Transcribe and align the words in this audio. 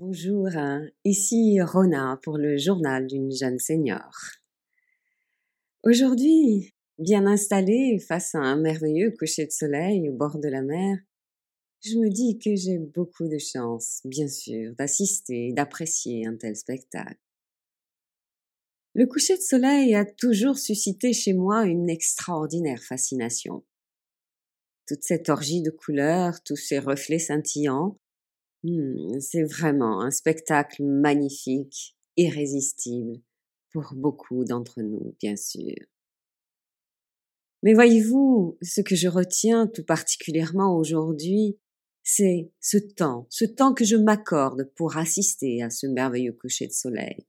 Bonjour, 0.00 0.46
hein. 0.54 0.86
ici 1.04 1.60
Rona 1.60 2.20
pour 2.22 2.38
le 2.38 2.56
journal 2.56 3.08
d'une 3.08 3.32
jeune 3.32 3.58
senior. 3.58 4.12
Aujourd'hui, 5.82 6.72
bien 6.98 7.26
installée 7.26 7.98
face 7.98 8.36
à 8.36 8.38
un 8.38 8.54
merveilleux 8.54 9.10
coucher 9.18 9.46
de 9.46 9.50
soleil 9.50 10.08
au 10.08 10.12
bord 10.12 10.38
de 10.38 10.46
la 10.46 10.62
mer, 10.62 10.98
je 11.84 11.96
me 11.96 12.10
dis 12.10 12.38
que 12.38 12.54
j'ai 12.54 12.78
beaucoup 12.78 13.26
de 13.26 13.38
chance, 13.38 14.00
bien 14.04 14.28
sûr, 14.28 14.72
d'assister, 14.78 15.52
d'apprécier 15.52 16.28
un 16.28 16.36
tel 16.36 16.54
spectacle. 16.54 17.18
Le 18.94 19.04
coucher 19.04 19.36
de 19.36 19.42
soleil 19.42 19.96
a 19.96 20.04
toujours 20.04 20.58
suscité 20.58 21.12
chez 21.12 21.32
moi 21.32 21.64
une 21.64 21.90
extraordinaire 21.90 22.84
fascination. 22.84 23.64
Toute 24.86 25.02
cette 25.02 25.28
orgie 25.28 25.60
de 25.60 25.70
couleurs, 25.70 26.40
tous 26.44 26.54
ces 26.54 26.78
reflets 26.78 27.18
scintillants, 27.18 27.98
Hmm, 28.64 29.20
c'est 29.20 29.44
vraiment 29.44 30.00
un 30.00 30.10
spectacle 30.10 30.82
magnifique, 30.82 31.96
irrésistible, 32.16 33.20
pour 33.70 33.92
beaucoup 33.94 34.44
d'entre 34.44 34.82
nous, 34.82 35.14
bien 35.20 35.36
sûr. 35.36 35.76
Mais 37.62 37.74
voyez-vous, 37.74 38.56
ce 38.62 38.80
que 38.80 38.94
je 38.94 39.08
retiens 39.08 39.66
tout 39.66 39.84
particulièrement 39.84 40.76
aujourd'hui, 40.76 41.58
c'est 42.02 42.50
ce 42.60 42.78
temps, 42.78 43.26
ce 43.30 43.44
temps 43.44 43.74
que 43.74 43.84
je 43.84 43.96
m'accorde 43.96 44.70
pour 44.76 44.96
assister 44.96 45.62
à 45.62 45.70
ce 45.70 45.86
merveilleux 45.86 46.32
coucher 46.32 46.66
de 46.66 46.72
soleil. 46.72 47.26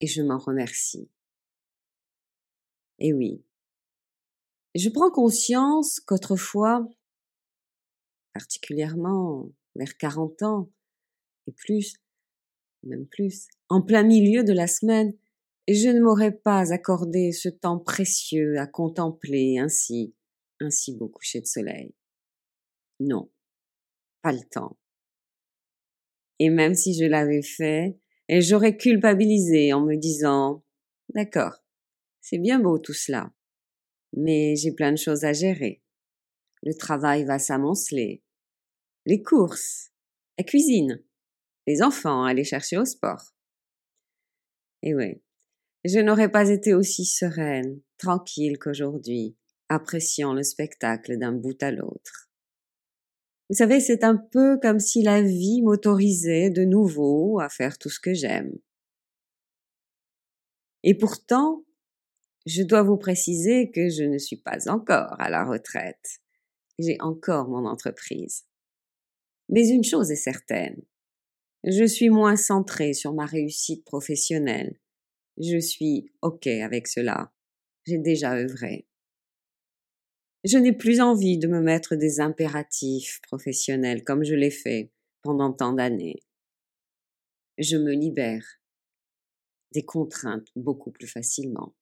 Et 0.00 0.06
je 0.06 0.22
m'en 0.22 0.38
remercie. 0.38 1.10
Et 2.98 3.12
oui, 3.12 3.42
je 4.76 4.88
prends 4.88 5.10
conscience 5.10 6.00
qu'autrefois, 6.00 6.86
particulièrement 8.32 9.50
vers 9.74 9.96
40 9.96 10.42
ans 10.42 10.70
et 11.46 11.52
plus, 11.52 11.96
même 12.82 13.06
plus, 13.06 13.48
en 13.68 13.82
plein 13.82 14.02
milieu 14.02 14.44
de 14.44 14.52
la 14.52 14.66
semaine, 14.66 15.12
et 15.66 15.74
je 15.74 15.88
ne 15.88 16.00
m'aurais 16.00 16.32
pas 16.32 16.72
accordé 16.72 17.32
ce 17.32 17.48
temps 17.48 17.78
précieux 17.78 18.58
à 18.58 18.66
contempler 18.66 19.58
ainsi 19.58 20.14
un 20.60 20.70
si 20.70 20.96
beau 20.96 21.08
coucher 21.08 21.40
de 21.40 21.46
soleil. 21.46 21.94
Non, 22.98 23.30
pas 24.22 24.32
le 24.32 24.42
temps. 24.50 24.76
Et 26.38 26.50
même 26.50 26.74
si 26.74 26.94
je 26.94 27.04
l'avais 27.04 27.42
fait, 27.42 27.98
j'aurais 28.28 28.76
culpabilisé 28.76 29.72
en 29.72 29.82
me 29.84 29.96
disant 29.96 30.64
D'accord, 31.14 31.62
c'est 32.20 32.38
bien 32.38 32.58
beau 32.60 32.78
tout 32.78 32.92
cela, 32.92 33.32
mais 34.12 34.56
j'ai 34.56 34.72
plein 34.72 34.92
de 34.92 34.98
choses 34.98 35.24
à 35.24 35.32
gérer. 35.32 35.82
Le 36.62 36.74
travail 36.74 37.24
va 37.24 37.38
s'amonceler, 37.38 38.22
les 39.06 39.22
courses, 39.22 39.90
la 40.38 40.44
cuisine, 40.44 41.02
les 41.66 41.82
enfants 41.82 42.24
à 42.24 42.30
aller 42.30 42.44
chercher 42.44 42.78
au 42.78 42.84
sport. 42.84 43.34
Et 44.82 44.94
oui, 44.94 45.22
je 45.84 45.98
n'aurais 45.98 46.30
pas 46.30 46.48
été 46.48 46.74
aussi 46.74 47.04
sereine, 47.04 47.80
tranquille 47.98 48.58
qu'aujourd'hui, 48.58 49.36
appréciant 49.68 50.34
le 50.34 50.42
spectacle 50.42 51.16
d'un 51.18 51.32
bout 51.32 51.62
à 51.62 51.70
l'autre. 51.70 52.30
Vous 53.48 53.56
savez, 53.56 53.80
c'est 53.80 54.04
un 54.04 54.16
peu 54.16 54.58
comme 54.60 54.78
si 54.78 55.02
la 55.02 55.22
vie 55.22 55.62
m'autorisait 55.62 56.50
de 56.50 56.64
nouveau 56.64 57.40
à 57.40 57.48
faire 57.48 57.78
tout 57.78 57.90
ce 57.90 57.98
que 57.98 58.14
j'aime. 58.14 58.52
Et 60.82 60.96
pourtant, 60.96 61.64
je 62.46 62.62
dois 62.62 62.82
vous 62.82 62.96
préciser 62.96 63.70
que 63.70 63.88
je 63.88 64.04
ne 64.04 64.18
suis 64.18 64.36
pas 64.36 64.70
encore 64.70 65.14
à 65.18 65.28
la 65.30 65.44
retraite. 65.44 66.20
J'ai 66.78 66.96
encore 67.00 67.48
mon 67.48 67.66
entreprise. 67.66 68.44
Mais 69.50 69.68
une 69.68 69.84
chose 69.84 70.10
est 70.10 70.16
certaine. 70.16 70.80
Je 71.64 71.84
suis 71.84 72.08
moins 72.08 72.36
centrée 72.36 72.94
sur 72.94 73.12
ma 73.12 73.26
réussite 73.26 73.84
professionnelle. 73.84 74.78
Je 75.38 75.58
suis 75.58 76.10
OK 76.22 76.46
avec 76.46 76.86
cela. 76.86 77.32
J'ai 77.84 77.98
déjà 77.98 78.34
œuvré. 78.34 78.86
Je 80.44 80.56
n'ai 80.56 80.72
plus 80.72 81.00
envie 81.00 81.36
de 81.36 81.48
me 81.48 81.60
mettre 81.60 81.96
des 81.96 82.20
impératifs 82.20 83.20
professionnels 83.22 84.04
comme 84.04 84.24
je 84.24 84.34
l'ai 84.34 84.50
fait 84.50 84.92
pendant 85.22 85.52
tant 85.52 85.72
d'années. 85.72 86.20
Je 87.58 87.76
me 87.76 87.92
libère 87.92 88.46
des 89.72 89.84
contraintes 89.84 90.48
beaucoup 90.56 90.92
plus 90.92 91.08
facilement. 91.08 91.74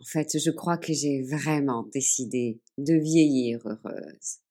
En 0.00 0.04
fait, 0.04 0.36
je 0.36 0.50
crois 0.50 0.78
que 0.78 0.92
j'ai 0.92 1.22
vraiment 1.22 1.84
décidé 1.84 2.60
de 2.78 2.94
vieillir 2.94 3.60
heureuse. 3.64 4.41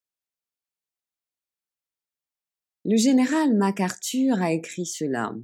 Le 2.84 2.98
général 2.98 3.56
MacArthur 3.56 4.42
a 4.42 4.52
écrit 4.52 4.88
cela. 4.88 5.36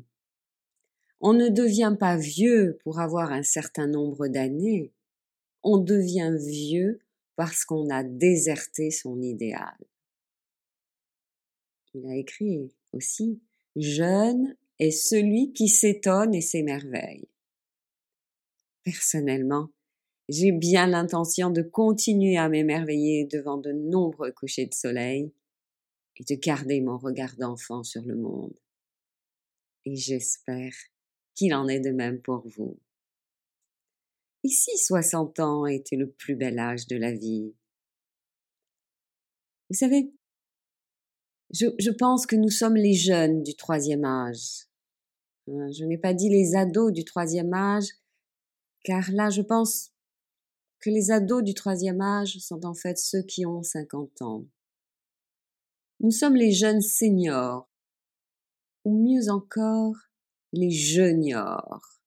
On 1.19 1.33
ne 1.33 1.49
devient 1.49 1.95
pas 1.99 2.17
vieux 2.17 2.79
pour 2.83 2.99
avoir 2.99 3.31
un 3.31 3.43
certain 3.43 3.87
nombre 3.87 4.27
d'années, 4.27 4.91
on 5.63 5.77
devient 5.77 6.35
vieux 6.39 6.99
parce 7.35 7.65
qu'on 7.65 7.89
a 7.89 8.03
déserté 8.03 8.89
son 8.89 9.21
idéal. 9.21 9.77
Il 11.93 12.07
a 12.07 12.15
écrit 12.15 12.71
aussi 12.91 13.39
Jeune 13.75 14.55
est 14.79 14.91
celui 14.91 15.53
qui 15.53 15.67
s'étonne 15.67 16.33
et 16.33 16.41
s'émerveille. 16.41 17.27
Personnellement, 18.83 19.69
j'ai 20.29 20.51
bien 20.51 20.87
l'intention 20.87 21.51
de 21.51 21.61
continuer 21.61 22.37
à 22.37 22.49
m'émerveiller 22.49 23.25
devant 23.25 23.57
de 23.57 23.71
nombreux 23.71 24.31
couchers 24.31 24.65
de 24.65 24.73
soleil 24.73 25.31
et 26.19 26.23
de 26.23 26.39
garder 26.39 26.81
mon 26.81 26.97
regard 26.97 27.35
d'enfant 27.37 27.83
sur 27.83 28.03
le 28.03 28.15
monde. 28.15 28.57
Et 29.85 29.95
j'espère 29.95 30.73
qu'il 31.35 31.53
en 31.53 31.67
est 31.67 31.79
de 31.79 31.91
même 31.91 32.21
pour 32.21 32.47
vous. 32.47 32.79
Ici, 34.43 34.71
si 34.77 34.85
60 34.85 35.39
ans 35.39 35.65
était 35.65 35.95
le 35.95 36.09
plus 36.09 36.35
bel 36.35 36.59
âge 36.59 36.87
de 36.87 36.95
la 36.95 37.11
vie? 37.11 37.53
Vous 39.69 39.75
savez, 39.75 40.13
je, 41.51 41.91
pense 41.91 42.25
que 42.25 42.35
nous 42.35 42.49
sommes 42.49 42.75
les 42.75 42.93
jeunes 42.93 43.43
du 43.43 43.55
troisième 43.55 44.05
âge. 44.05 44.67
Hein, 45.49 45.71
je 45.71 45.85
n'ai 45.85 45.97
pas 45.97 46.13
dit 46.13 46.29
les 46.29 46.55
ados 46.55 46.91
du 46.91 47.03
troisième 47.03 47.53
âge, 47.53 47.87
car 48.83 49.09
là, 49.11 49.29
je 49.29 49.41
pense 49.41 49.93
que 50.79 50.89
les 50.89 51.11
ados 51.11 51.43
du 51.43 51.53
troisième 51.53 52.01
âge 52.01 52.37
sont 52.39 52.65
en 52.65 52.73
fait 52.73 52.97
ceux 52.97 53.23
qui 53.23 53.45
ont 53.45 53.63
50 53.63 54.21
ans. 54.21 54.45
Nous 55.99 56.11
sommes 56.11 56.35
les 56.35 56.51
jeunes 56.51 56.81
seniors, 56.81 57.67
ou 58.85 59.03
mieux 59.03 59.29
encore, 59.29 59.95
les 60.53 60.69
juniors. 60.69 62.01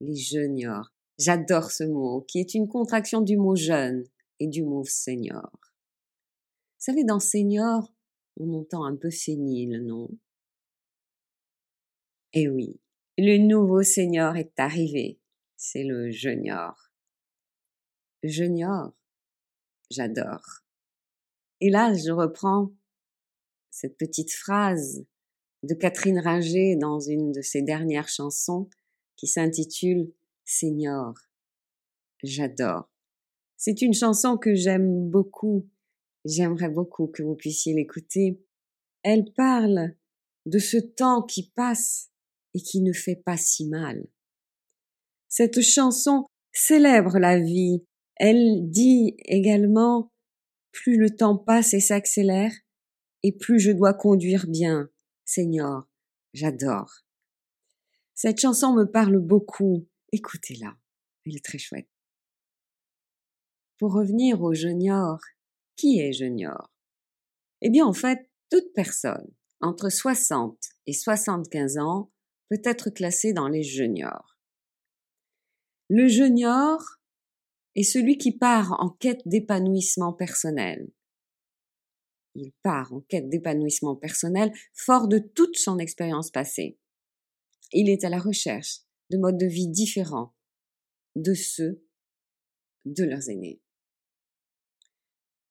Les 0.00 0.14
juniors. 0.14 0.92
J'adore 1.18 1.72
ce 1.72 1.84
mot, 1.84 2.22
qui 2.22 2.38
est 2.38 2.54
une 2.54 2.68
contraction 2.68 3.20
du 3.20 3.36
mot 3.36 3.56
jeune 3.56 4.04
et 4.38 4.46
du 4.46 4.62
mot 4.62 4.84
senior. 4.84 5.50
Vous 5.52 6.92
savez, 6.92 7.04
dans 7.04 7.20
senior, 7.20 7.92
on 8.36 8.52
entend 8.52 8.84
un 8.84 8.96
peu 8.96 9.10
sénile, 9.10 9.84
non? 9.84 10.08
Eh 12.32 12.48
oui, 12.48 12.80
le 13.18 13.38
nouveau 13.38 13.82
senior 13.82 14.36
est 14.36 14.58
arrivé. 14.58 15.20
C'est 15.56 15.84
le 15.84 16.10
junior. 16.10 16.92
Junior, 18.22 18.92
j'adore. 19.90 20.62
Et 21.60 21.70
là, 21.70 21.94
je 21.94 22.10
reprends 22.10 22.72
cette 23.74 23.98
petite 23.98 24.32
phrase 24.32 25.04
de 25.64 25.74
Catherine 25.74 26.20
Ringer 26.20 26.76
dans 26.76 27.00
une 27.00 27.32
de 27.32 27.42
ses 27.42 27.60
dernières 27.60 28.08
chansons 28.08 28.70
qui 29.16 29.26
s'intitule 29.26 30.12
Seigneur. 30.44 31.12
J'adore. 32.22 32.88
C'est 33.56 33.82
une 33.82 33.92
chanson 33.92 34.38
que 34.38 34.54
j'aime 34.54 35.10
beaucoup. 35.10 35.68
J'aimerais 36.24 36.68
beaucoup 36.68 37.08
que 37.08 37.24
vous 37.24 37.34
puissiez 37.34 37.74
l'écouter. 37.74 38.40
Elle 39.02 39.32
parle 39.36 39.96
de 40.46 40.60
ce 40.60 40.76
temps 40.76 41.22
qui 41.22 41.50
passe 41.50 42.12
et 42.54 42.60
qui 42.60 42.80
ne 42.80 42.92
fait 42.92 43.16
pas 43.16 43.36
si 43.36 43.66
mal. 43.66 44.06
Cette 45.28 45.62
chanson 45.62 46.26
célèbre 46.52 47.18
la 47.18 47.40
vie. 47.40 47.84
Elle 48.16 48.70
dit 48.70 49.16
également 49.24 50.12
plus 50.70 50.96
le 50.96 51.10
temps 51.10 51.36
passe 51.36 51.74
et 51.74 51.80
s'accélère, 51.80 52.52
et 53.24 53.32
plus 53.32 53.58
je 53.58 53.72
dois 53.72 53.94
conduire 53.94 54.46
bien. 54.46 54.90
Seigneur, 55.24 55.88
j'adore. 56.34 57.00
Cette 58.14 58.38
chanson 58.38 58.74
me 58.74 58.84
parle 58.84 59.18
beaucoup. 59.18 59.88
Écoutez-la. 60.12 60.76
Elle 61.26 61.36
est 61.36 61.44
très 61.44 61.58
chouette. 61.58 61.88
Pour 63.78 63.94
revenir 63.94 64.42
au 64.42 64.52
junior, 64.52 65.18
qui 65.74 66.00
est 66.00 66.12
junior? 66.12 66.70
Eh 67.62 67.70
bien, 67.70 67.86
en 67.86 67.94
fait, 67.94 68.30
toute 68.50 68.72
personne 68.74 69.26
entre 69.62 69.88
60 69.88 70.58
et 70.86 70.92
75 70.92 71.78
ans 71.78 72.12
peut 72.50 72.60
être 72.62 72.90
classée 72.90 73.32
dans 73.32 73.48
les 73.48 73.62
juniors. 73.62 74.38
Le 75.88 76.08
junior 76.08 77.00
est 77.74 77.84
celui 77.84 78.18
qui 78.18 78.36
part 78.36 78.76
en 78.80 78.90
quête 78.90 79.22
d'épanouissement 79.26 80.12
personnel, 80.12 80.90
il 82.34 82.52
part 82.62 82.92
en 82.92 83.00
quête 83.00 83.28
d'épanouissement 83.28 83.96
personnel, 83.96 84.52
fort 84.72 85.08
de 85.08 85.18
toute 85.18 85.56
son 85.56 85.78
expérience 85.78 86.30
passée. 86.30 86.78
Il 87.72 87.88
est 87.88 88.04
à 88.04 88.08
la 88.08 88.18
recherche 88.18 88.80
de 89.10 89.18
modes 89.18 89.38
de 89.38 89.46
vie 89.46 89.68
différents 89.68 90.34
de 91.16 91.34
ceux 91.34 91.84
de 92.84 93.04
leurs 93.04 93.28
aînés. 93.30 93.60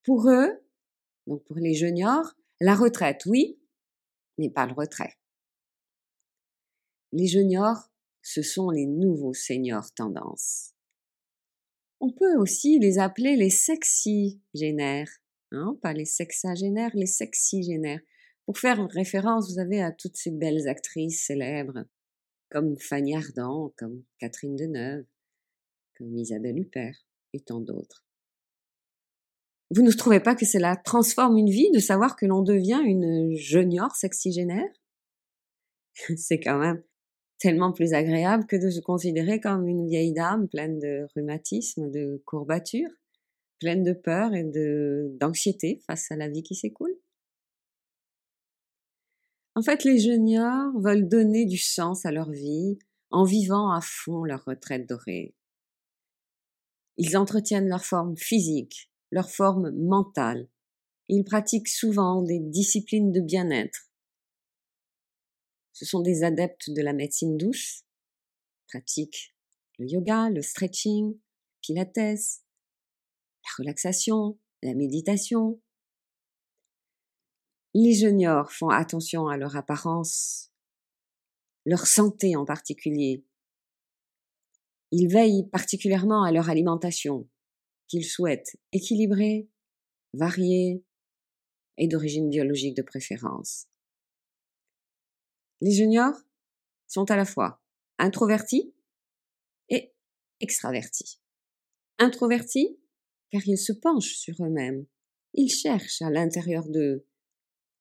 Pour 0.02 0.28
eux, 0.28 0.62
donc 1.26 1.42
pour 1.44 1.56
les 1.56 1.74
juniors, 1.74 2.34
la 2.60 2.74
retraite, 2.74 3.24
oui, 3.26 3.58
mais 4.38 4.50
pas 4.50 4.66
le 4.66 4.74
retrait. 4.74 5.16
Les 7.12 7.26
juniors, 7.26 7.90
ce 8.22 8.42
sont 8.42 8.70
les 8.70 8.86
nouveaux 8.86 9.34
seniors 9.34 9.92
tendances. 9.94 10.74
On 12.00 12.12
peut 12.12 12.36
aussi 12.36 12.78
les 12.78 12.98
appeler 12.98 13.36
les 13.36 13.50
sexy-génères, 13.50 15.10
hein, 15.54 15.78
pas 15.82 15.92
les 15.92 16.04
sexagénaires, 16.04 16.90
les 16.94 17.06
sexy-génères. 17.06 18.00
Pour 18.46 18.58
faire 18.58 18.86
référence, 18.88 19.52
vous 19.52 19.58
avez 19.58 19.80
à 19.82 19.92
toutes 19.92 20.16
ces 20.16 20.30
belles 20.30 20.68
actrices 20.68 21.26
célèbres, 21.26 21.84
comme 22.50 22.78
Fanny 22.78 23.16
Ardant, 23.16 23.72
comme 23.76 24.02
Catherine 24.18 24.56
Deneuve, 24.56 25.06
comme 25.96 26.16
Isabelle 26.16 26.58
Huppert 26.58 27.06
et 27.32 27.40
tant 27.40 27.60
d'autres. 27.60 28.04
Vous 29.70 29.82
ne 29.82 29.90
trouvez 29.90 30.20
pas 30.20 30.34
que 30.34 30.46
cela 30.46 30.76
transforme 30.76 31.38
une 31.38 31.50
vie 31.50 31.70
de 31.72 31.78
savoir 31.78 32.16
que 32.16 32.26
l'on 32.26 32.42
devient 32.42 32.82
une 32.84 33.34
junior 33.34 33.94
sexygénaire 33.96 34.70
C'est 36.16 36.40
quand 36.40 36.58
même 36.58 36.82
tellement 37.38 37.72
plus 37.72 37.92
agréable 37.92 38.46
que 38.46 38.56
de 38.56 38.70
se 38.70 38.80
considérer 38.80 39.40
comme 39.40 39.66
une 39.66 39.86
vieille 39.86 40.12
dame 40.12 40.48
pleine 40.48 40.78
de 40.78 41.06
rhumatisme, 41.14 41.90
de 41.90 42.22
courbatures, 42.24 42.90
pleine 43.64 43.82
de 43.82 43.94
peur 43.94 44.34
et 44.34 44.44
d'anxiété 45.18 45.80
face 45.86 46.10
à 46.10 46.16
la 46.16 46.28
vie 46.28 46.42
qui 46.42 46.54
s'écoule. 46.54 46.94
En 49.54 49.62
fait, 49.62 49.84
les 49.84 49.98
juniors 49.98 50.78
veulent 50.78 51.08
donner 51.08 51.46
du 51.46 51.56
sens 51.56 52.04
à 52.04 52.12
leur 52.12 52.30
vie 52.30 52.78
en 53.10 53.24
vivant 53.24 53.72
à 53.72 53.80
fond 53.80 54.24
leur 54.24 54.44
retraite 54.44 54.86
dorée. 54.86 55.34
Ils 56.98 57.16
entretiennent 57.16 57.68
leur 57.70 57.86
forme 57.86 58.18
physique, 58.18 58.90
leur 59.10 59.30
forme 59.30 59.70
mentale. 59.70 60.46
Ils 61.08 61.24
pratiquent 61.24 61.68
souvent 61.68 62.20
des 62.20 62.40
disciplines 62.40 63.12
de 63.12 63.22
bien-être. 63.22 63.88
Ce 65.72 65.86
sont 65.86 66.02
des 66.02 66.22
adeptes 66.22 66.68
de 66.68 66.82
la 66.82 66.92
médecine 66.92 67.38
douce, 67.38 67.86
pratiquent 68.68 69.34
le 69.78 69.86
yoga, 69.86 70.28
le 70.28 70.42
stretching, 70.42 71.18
pilates, 71.62 72.43
la 73.44 73.50
relaxation, 73.58 74.38
la 74.62 74.74
méditation. 74.74 75.60
Les 77.74 77.92
juniors 77.92 78.52
font 78.52 78.68
attention 78.68 79.28
à 79.28 79.36
leur 79.36 79.56
apparence, 79.56 80.52
leur 81.66 81.86
santé 81.86 82.36
en 82.36 82.44
particulier, 82.44 83.24
ils 84.96 85.08
veillent 85.08 85.48
particulièrement 85.48 86.22
à 86.22 86.30
leur 86.30 86.50
alimentation, 86.50 87.28
qu'ils 87.88 88.04
souhaitent 88.04 88.56
équilibrée, 88.70 89.48
variée 90.12 90.84
et 91.78 91.88
d'origine 91.88 92.30
biologique 92.30 92.76
de 92.76 92.82
préférence. 92.82 93.66
Les 95.60 95.72
juniors 95.72 96.14
sont 96.86 97.10
à 97.10 97.16
la 97.16 97.24
fois 97.24 97.60
introvertis 97.98 98.72
et 99.68 99.92
extravertis. 100.38 101.20
Introvertis 101.98 102.78
car 103.34 103.42
ils 103.48 103.58
se 103.58 103.72
penchent 103.72 104.14
sur 104.14 104.44
eux-mêmes, 104.44 104.86
ils 105.32 105.50
cherchent 105.50 106.02
à 106.02 106.08
l'intérieur 106.08 106.68
d'eux, 106.68 107.04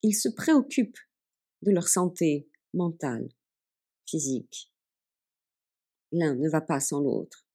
ils 0.02 0.16
se 0.16 0.28
préoccupent 0.28 0.98
de 1.62 1.70
leur 1.70 1.88
santé 1.88 2.50
mentale, 2.74 3.30
physique, 4.10 4.72
L'un 6.12 6.34
ne 6.34 6.50
va 6.50 6.60
pas 6.60 6.80
sans 6.80 7.02
l'autre. 7.02 7.46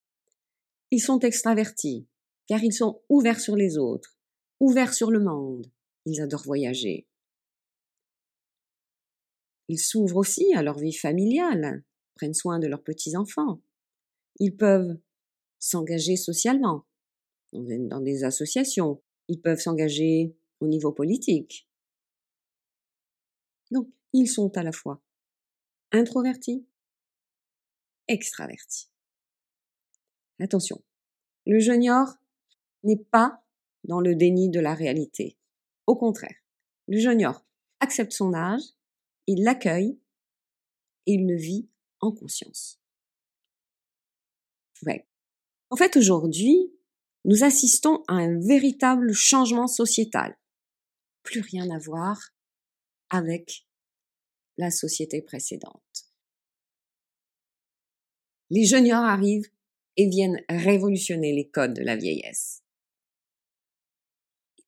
Ils 0.93 1.01
sont 1.01 1.19
extravertis, 1.19 2.07
car 2.47 2.63
ils 2.63 2.73
sont 2.73 3.03
ouverts 3.09 3.41
sur 3.41 3.57
les 3.57 3.79
autres, 3.79 4.17
ouverts 4.61 4.95
sur 4.95 5.11
le 5.11 5.19
monde. 5.19 5.67
Ils 6.05 6.21
adorent 6.21 6.45
voyager. 6.45 7.09
Ils 9.67 9.81
s'ouvrent 9.81 10.19
aussi 10.19 10.55
à 10.55 10.63
leur 10.63 10.79
vie 10.79 10.95
familiale, 10.95 11.83
prennent 12.15 12.33
soin 12.33 12.61
de 12.61 12.69
leurs 12.69 12.85
petits-enfants. 12.85 13.61
Ils 14.39 14.57
peuvent 14.57 15.01
s'engager 15.59 16.15
socialement, 16.15 16.85
dans 17.53 18.01
des 18.01 18.25
associations. 18.25 19.03
Ils 19.29 19.41
peuvent 19.41 19.61
s'engager 19.61 20.37
au 20.61 20.67
niveau 20.67 20.93
politique. 20.93 21.69
Donc, 23.71 23.89
ils 24.13 24.29
sont 24.29 24.57
à 24.57 24.63
la 24.63 24.73
fois 24.73 25.03
introvertis 25.93 26.67
extraverti. 28.09 28.91
Attention, 30.41 30.83
le 31.47 31.59
junior 31.59 32.07
n'est 32.83 32.97
pas 32.97 33.45
dans 33.85 34.01
le 34.01 34.15
déni 34.15 34.51
de 34.51 34.61
la 34.61 34.75
réalité. 34.75 35.37
Au 35.87 35.97
contraire, 35.97 36.37
le 36.87 36.99
junior 36.99 37.45
accepte 37.81 38.13
son 38.13 38.35
âge, 38.35 38.63
il 39.27 39.45
l'accueille 39.45 39.99
et 41.07 41.13
il 41.15 41.27
le 41.27 41.37
vit 41.37 41.69
en 42.01 42.13
conscience. 42.13 42.81
Ouais. 44.83 45.07
En 45.71 45.77
fait, 45.77 45.97
aujourd'hui, 45.97 46.73
nous 47.29 47.45
assistons 47.45 48.03
à 48.09 48.15
un 48.15 48.41
véritable 48.41 49.13
changement 49.13 49.69
sociétal. 49.69 50.37
Plus 51.23 51.41
rien 51.41 51.71
à 51.71 51.79
voir 51.79 52.19
avec 53.11 53.69
la 54.57 54.73
société 54.73 55.23
précédente 55.23 56.09
les 58.51 58.65
juniors 58.65 59.05
arrivent 59.05 59.51
et 59.97 60.09
viennent 60.09 60.41
révolutionner 60.49 61.33
les 61.33 61.49
codes 61.49 61.75
de 61.75 61.83
la 61.83 61.97
vieillesse. 61.97 62.63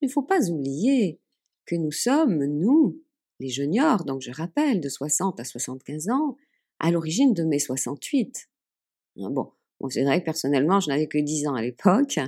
Il 0.01 0.07
ne 0.07 0.11
faut 0.11 0.23
pas 0.23 0.49
oublier 0.51 1.21
que 1.67 1.77
nous 1.77 1.93
sommes, 1.93 2.45
nous, 2.45 3.03
les 3.39 3.49
juniors, 3.49 4.05
donc 4.05 4.23
je 4.23 4.33
rappelle, 4.33 4.81
de 4.81 4.89
60 4.89 5.39
à 5.41 5.45
75 5.45 6.09
ans, 6.09 6.37
à 6.79 6.91
l'origine 6.91 7.33
de 7.33 7.45
mai 7.45 7.59
68. 7.59 8.49
Hein, 9.19 9.31
bon, 9.31 9.53
bon 9.79 9.89
c'est 9.89 10.05
vrai 10.05 10.21
que 10.21 10.25
personnellement, 10.25 10.81
je 10.81 10.89
n'avais 10.89 11.07
que 11.07 11.19
10 11.19 11.47
ans 11.47 11.55
à 11.55 11.63
l'époque, 11.63 12.19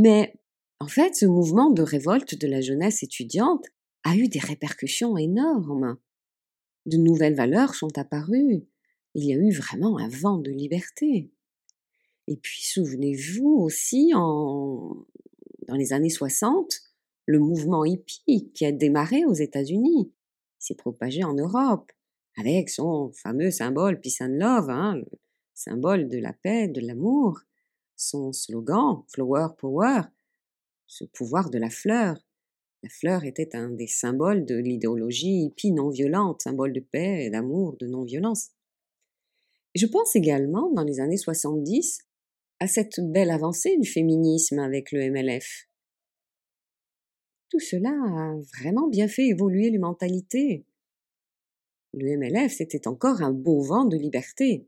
mais 0.00 0.32
en 0.78 0.86
fait, 0.86 1.16
ce 1.16 1.26
mouvement 1.26 1.70
de 1.70 1.82
révolte 1.82 2.36
de 2.36 2.46
la 2.46 2.60
jeunesse 2.60 3.02
étudiante 3.02 3.66
a 4.04 4.14
eu 4.16 4.28
des 4.28 4.38
répercussions 4.38 5.16
énormes. 5.18 5.98
De 6.86 6.96
nouvelles 6.96 7.34
valeurs 7.34 7.74
sont 7.74 7.98
apparues, 7.98 8.64
il 9.14 9.24
y 9.24 9.32
a 9.32 9.36
eu 9.36 9.50
vraiment 9.50 9.98
un 9.98 10.08
vent 10.08 10.38
de 10.38 10.52
liberté. 10.52 11.32
Et 12.28 12.36
puis 12.36 12.62
souvenez-vous 12.62 13.56
aussi, 13.58 14.12
en, 14.14 15.04
dans 15.66 15.74
les 15.74 15.92
années 15.92 16.10
60, 16.10 16.80
le 17.26 17.40
mouvement 17.40 17.84
hippie 17.84 18.52
qui 18.54 18.64
a 18.66 18.70
démarré 18.70 19.24
aux 19.24 19.34
États-Unis 19.34 20.12
s'est 20.60 20.76
propagé 20.76 21.24
en 21.24 21.34
Europe 21.34 21.90
avec 22.36 22.70
son 22.70 23.10
fameux 23.14 23.50
symbole 23.50 24.00
Peace 24.00 24.20
and 24.20 24.38
Love, 24.38 24.70
hein, 24.70 24.94
le 24.94 25.06
symbole 25.54 26.08
de 26.08 26.18
la 26.18 26.32
paix, 26.32 26.68
de 26.68 26.80
l'amour, 26.80 27.40
son 27.98 28.32
slogan 28.32 29.02
Flower 29.08 29.48
Power, 29.58 30.02
ce 30.86 31.04
pouvoir 31.04 31.50
de 31.50 31.58
la 31.58 31.68
fleur. 31.68 32.16
La 32.82 32.88
fleur 32.88 33.24
était 33.24 33.56
un 33.56 33.70
des 33.70 33.88
symboles 33.88 34.46
de 34.46 34.54
l'idéologie 34.54 35.44
hippie 35.44 35.72
non 35.72 35.90
violente, 35.90 36.42
symbole 36.42 36.72
de 36.72 36.80
paix, 36.80 37.28
d'amour, 37.28 37.76
de 37.76 37.86
non-violence. 37.86 38.52
Je 39.74 39.86
pense 39.86 40.16
également, 40.16 40.70
dans 40.72 40.84
les 40.84 41.00
années 41.00 41.16
70, 41.18 41.98
à 42.60 42.68
cette 42.68 43.00
belle 43.00 43.30
avancée 43.30 43.76
du 43.78 43.88
féminisme 43.88 44.60
avec 44.60 44.92
le 44.92 45.10
MLF. 45.10 45.68
Tout 47.50 47.60
cela 47.60 47.90
a 47.90 48.36
vraiment 48.58 48.88
bien 48.88 49.08
fait 49.08 49.26
évoluer 49.26 49.70
les 49.70 49.78
mentalités. 49.78 50.64
Le 51.94 52.16
MLF, 52.16 52.52
c'était 52.52 52.86
encore 52.86 53.22
un 53.22 53.32
beau 53.32 53.60
vent 53.60 53.86
de 53.86 53.96
liberté. 53.96 54.66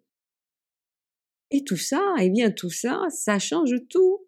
Et 1.51 1.65
tout 1.65 1.77
ça, 1.77 2.15
eh 2.21 2.31
bien 2.31 2.51
tout 2.51 2.71
ça, 2.71 3.03
ça 3.11 3.39
change 3.39 3.75
tout. 3.89 4.27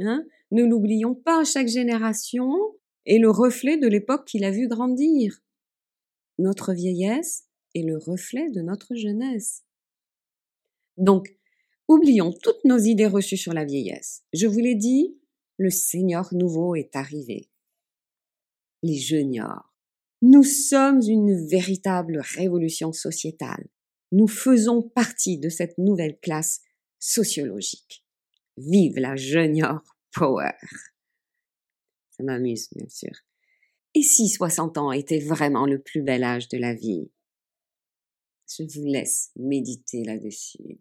Hein 0.00 0.24
ne 0.50 0.64
l'oublions 0.64 1.14
pas, 1.14 1.44
chaque 1.44 1.68
génération 1.68 2.50
est 3.06 3.18
le 3.18 3.30
reflet 3.30 3.76
de 3.76 3.88
l'époque 3.88 4.26
qu'il 4.26 4.44
a 4.44 4.50
vu 4.50 4.68
grandir. 4.68 5.42
Notre 6.38 6.72
vieillesse, 6.72 7.48
est 7.74 7.82
le 7.82 7.98
reflet 7.98 8.50
de 8.50 8.60
notre 8.60 8.94
jeunesse. 8.94 9.64
Donc, 10.96 11.36
oublions 11.88 12.32
toutes 12.32 12.64
nos 12.64 12.78
idées 12.78 13.06
reçues 13.06 13.36
sur 13.36 13.52
la 13.52 13.64
vieillesse. 13.64 14.24
Je 14.32 14.46
vous 14.46 14.60
l'ai 14.60 14.74
dit, 14.74 15.18
le 15.58 15.70
Seigneur 15.70 16.32
nouveau 16.32 16.74
est 16.74 16.94
arrivé. 16.94 17.50
Les 18.82 18.96
juniors. 18.96 19.74
Nous 20.22 20.44
sommes 20.44 21.00
une 21.06 21.46
véritable 21.48 22.20
révolution 22.20 22.92
sociétale. 22.92 23.66
Nous 24.12 24.28
faisons 24.28 24.82
partie 24.82 25.38
de 25.38 25.48
cette 25.48 25.76
nouvelle 25.78 26.18
classe 26.20 26.60
sociologique. 26.98 28.04
Vive 28.56 28.98
la 28.98 29.16
junior 29.16 29.82
power. 30.12 30.52
Ça 32.10 32.22
m'amuse, 32.22 32.68
bien 32.72 32.88
sûr. 32.88 33.12
Et 33.94 34.02
si 34.02 34.28
60 34.28 34.78
ans 34.78 34.92
était 34.92 35.20
vraiment 35.20 35.66
le 35.66 35.80
plus 35.80 36.02
bel 36.02 36.24
âge 36.24 36.48
de 36.48 36.58
la 36.58 36.74
vie? 36.74 37.10
Je 38.48 38.62
vous 38.62 38.86
laisse 38.86 39.30
méditer 39.36 40.04
là-dessus. 40.04 40.78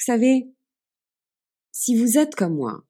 Vous 0.00 0.04
savez, 0.04 0.52
si 1.70 1.96
vous 1.96 2.18
êtes 2.18 2.34
comme 2.34 2.56
moi, 2.56 2.84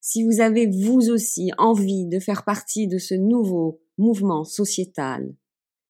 si 0.00 0.22
vous 0.24 0.40
avez 0.40 0.66
vous 0.66 1.10
aussi 1.10 1.50
envie 1.58 2.06
de 2.06 2.18
faire 2.18 2.44
partie 2.44 2.88
de 2.88 2.98
ce 2.98 3.14
nouveau 3.14 3.82
mouvement 3.96 4.44
sociétal, 4.44 5.34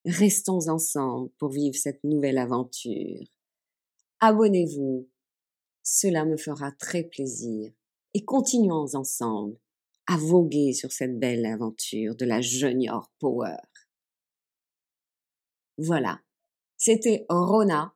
restons 0.05 0.69
ensemble 0.69 1.31
pour 1.39 1.51
vivre 1.51 1.77
cette 1.77 2.03
nouvelle 2.05 2.39
aventure. 2.39 3.25
Abonnez-vous, 4.21 5.09
cela 5.83 6.25
me 6.25 6.37
fera 6.37 6.73
très 6.73 7.05
plaisir 7.05 7.73
et 8.15 8.25
continuons 8.25 8.95
ensemble 8.95 9.59
à 10.07 10.17
voguer 10.17 10.73
sur 10.73 10.93
cette 10.93 11.19
belle 11.19 11.47
aventure 11.47 12.15
de 12.15 12.25
la 12.25 12.41
Junior 12.41 13.11
Power. 13.19 13.57
Voilà, 15.79 16.21
c'était 16.77 17.27
Rona 17.29 17.95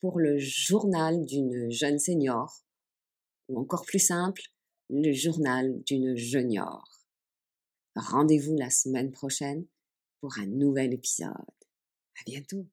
pour 0.00 0.18
le 0.18 0.38
journal 0.38 1.24
d'une 1.24 1.70
jeune 1.70 1.98
senior, 1.98 2.62
ou 3.48 3.58
encore 3.58 3.86
plus 3.86 4.04
simple, 4.04 4.42
le 4.90 5.12
journal 5.12 5.82
d'une 5.84 6.16
junior. 6.16 6.84
Rendez-vous 7.96 8.56
la 8.56 8.70
semaine 8.70 9.10
prochaine 9.10 9.66
pour 10.26 10.38
un 10.40 10.46
nouvel 10.46 10.92
épisode. 10.92 11.30
À 11.30 12.22
bientôt. 12.26 12.66